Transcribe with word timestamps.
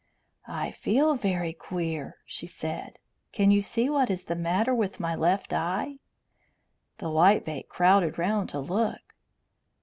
"I 0.47 0.71
feel 0.71 1.13
very 1.13 1.53
queer," 1.53 2.17
she 2.25 2.47
said. 2.47 2.97
"Can 3.31 3.51
you 3.51 3.61
see 3.61 3.87
what 3.87 4.09
is 4.09 4.23
the 4.23 4.33
matter 4.33 4.73
with 4.73 4.99
my 4.99 5.13
left 5.13 5.53
eye?" 5.53 5.99
The 6.97 7.11
whitebait 7.11 7.69
crowded 7.69 8.17
round 8.17 8.49
to 8.49 8.59
look. 8.61 9.13